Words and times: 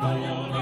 Amen. 0.00 0.54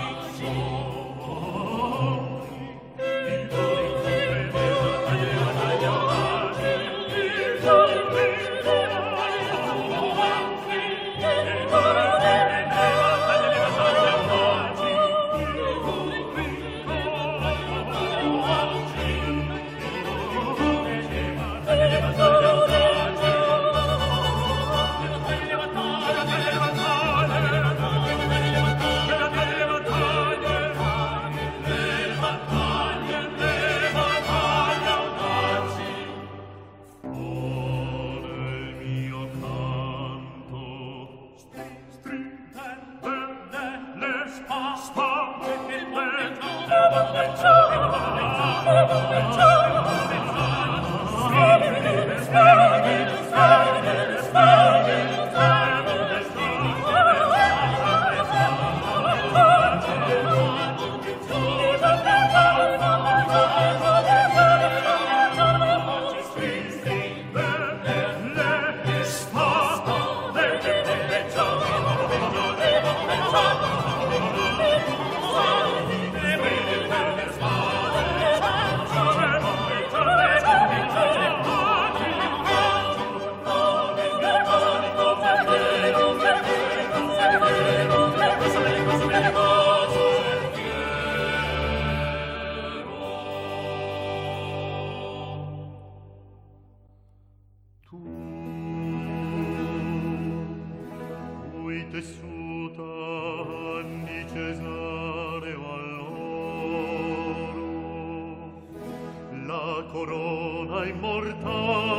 corona 109.92 110.86
immortale 110.88 111.91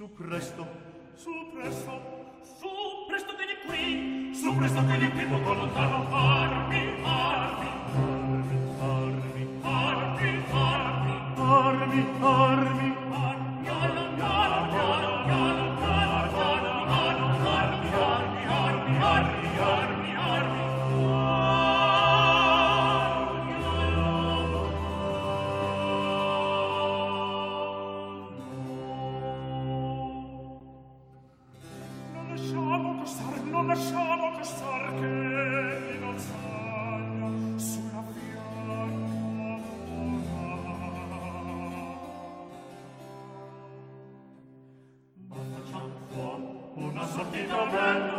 Su 0.00 0.08
presto, 0.14 0.66
su 1.14 1.30
presto, 1.52 1.92
su 2.58 2.70
presto 3.06 3.36
vieni 3.36 3.52
qui, 3.66 4.34
su 4.34 4.56
presto 4.56 4.80
vieni 4.80 5.10
qui, 5.10 5.26
poco 5.26 5.52
lontano 5.52 6.08
fai. 6.08 6.39
command. 47.50 48.09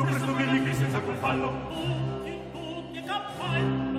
su 0.00 0.06
presto 0.06 0.34
che 0.34 0.44
gli 0.46 0.74
senza 0.74 1.00
col 1.00 1.16
fallo. 1.16 1.52
Tutti, 1.68 2.38
tutti 2.52 3.02
cappelli. 3.02 3.89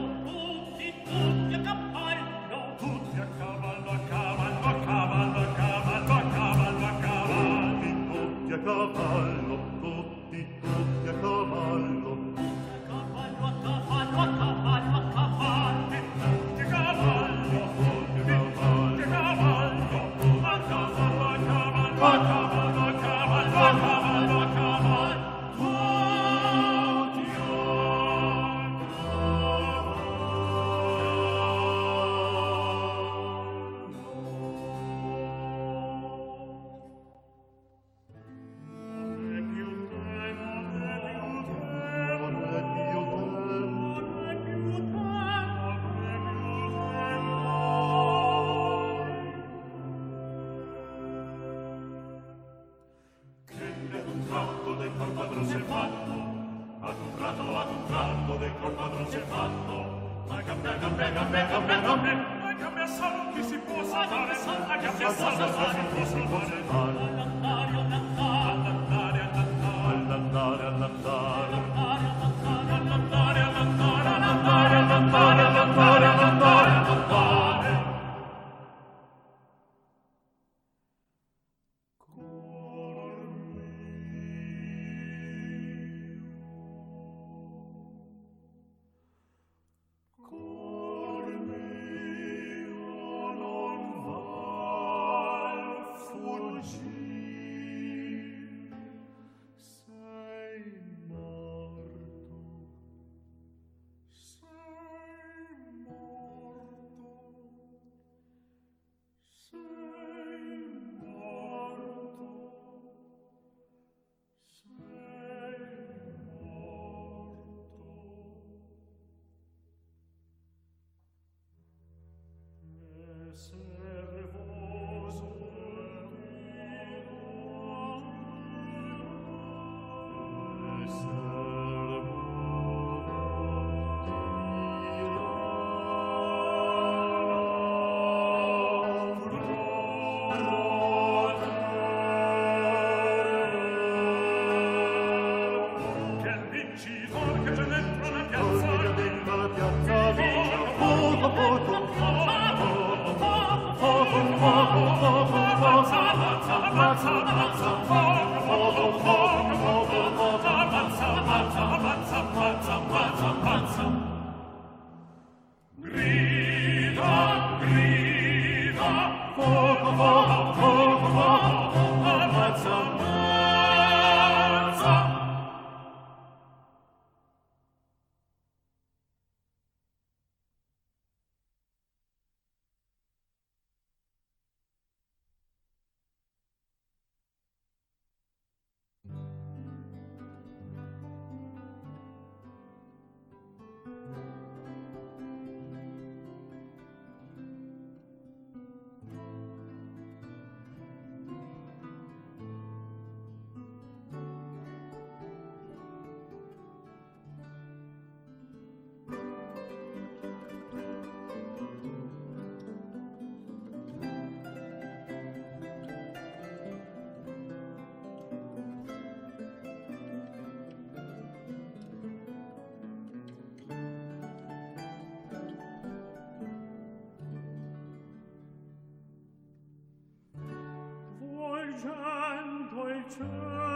canto 231.81 232.87
il 232.89 233.05
cielo 233.09 233.70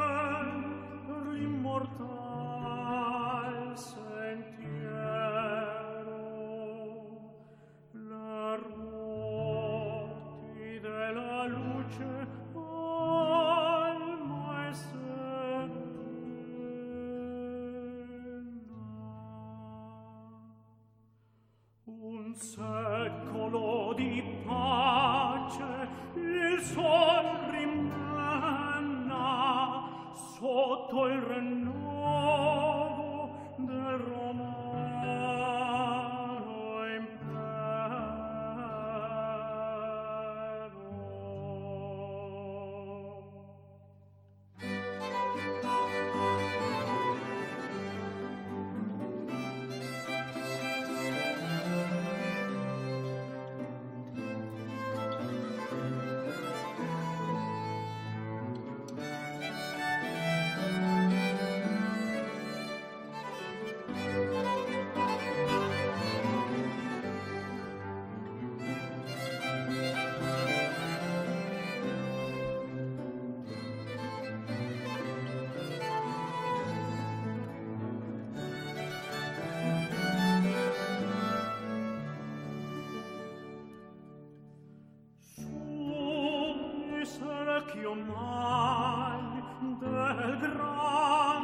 vecchio 87.65 87.95
mal 87.95 89.43
del 89.79 90.37
gran 90.39 91.43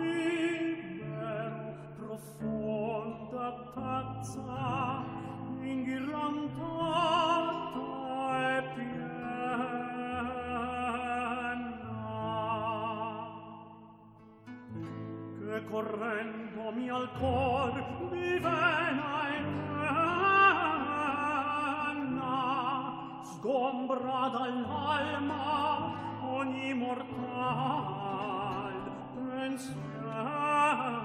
libero 0.00 1.74
profonda 1.96 3.46
pazza 3.74 5.04
inghirantata 5.60 6.58
e 8.56 8.62
piena. 8.74 9.36
Che 15.38 15.64
correndomi 15.64 16.88
al 16.88 17.08
cor 17.18 17.74
mi 18.10 18.38
vena 18.38 19.28
e 19.28 19.67
sgombra 23.38 24.28
dall'alma 24.34 25.92
ogni 26.22 26.74
mortal 26.74 27.12
pensiero. 29.14 30.97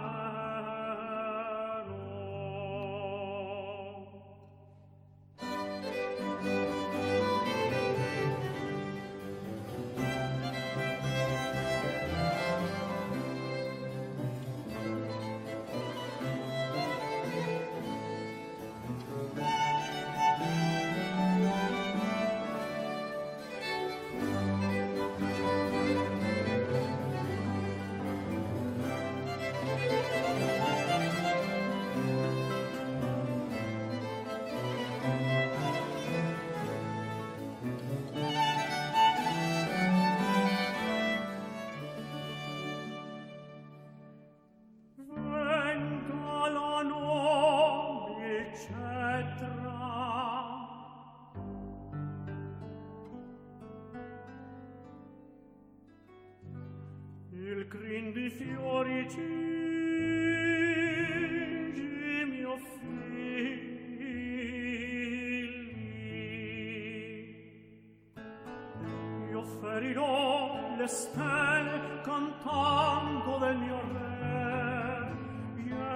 ferirò 69.63 70.75
le 70.77 70.87
stelle 70.87 72.01
cantando 72.01 73.37
del 73.37 73.55
mio 73.55 73.79
re. 73.93 74.11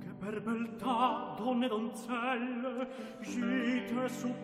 che 0.00 0.12
per 0.18 0.40
beltà 0.40 1.34
donne 1.36 1.68
donzelle 1.68 2.88
gite 3.20 4.08
su 4.08 4.34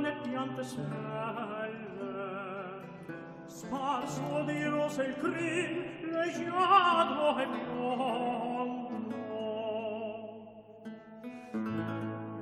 le 0.00 0.12
piante 0.22 0.62
snelle 0.62 2.00
sparso 3.46 4.42
di 4.46 4.64
rose 4.64 5.02
il 5.04 5.14
crin 5.16 6.10
leggiadro 6.10 7.38
e 7.38 7.46
biondo 7.46 8.88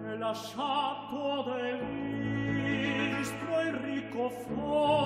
e 0.07 0.17
lasciato 0.17 1.43
del 1.51 1.79
listro 2.55 3.61
il 3.61 3.73
ricco 3.75 4.29
fuoco 4.31 4.98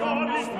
God 0.00 0.59